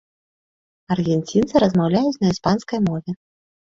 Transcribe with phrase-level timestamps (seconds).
[0.95, 3.11] Аргенцінцы размаўляюць на іспанскай мове.